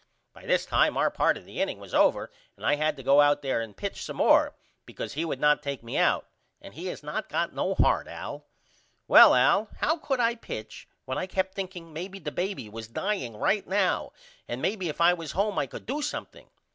By 0.33 0.47
this 0.47 0.65
time 0.65 0.97
our 0.97 1.11
part 1.11 1.37
of 1.37 1.45
the 1.45 1.61
inning 1.61 1.77
was 1.77 1.93
over 1.93 2.31
and 2.57 2.65
I 2.65 2.73
had 2.73 2.97
to 2.97 3.03
go 3.03 3.21
out 3.21 3.43
there 3.43 3.61
and 3.61 3.77
pitch 3.77 4.03
some 4.03 4.15
more 4.15 4.55
because 4.83 5.13
he 5.13 5.23
would 5.23 5.39
not 5.39 5.61
take 5.61 5.83
me 5.83 5.95
out 5.95 6.27
and 6.59 6.73
he 6.73 6.87
has 6.87 7.03
not 7.03 7.29
got 7.29 7.53
no 7.53 7.75
heart 7.75 8.07
Al. 8.07 8.47
Well 9.07 9.35
Al 9.35 9.69
how 9.77 9.97
could 9.97 10.19
I 10.19 10.33
pitch 10.33 10.87
when 11.05 11.19
I 11.19 11.27
kept 11.27 11.53
thinking 11.53 11.93
maybe 11.93 12.17
the 12.17 12.31
baby 12.31 12.67
was 12.67 12.87
dying 12.87 13.37
right 13.37 13.67
now 13.67 14.11
and 14.47 14.59
maybe 14.59 14.89
if 14.89 14.99
I 14.99 15.13
was 15.13 15.33
home 15.33 15.59
I 15.59 15.67
could 15.67 15.85
do 15.85 16.01
something? 16.01 16.49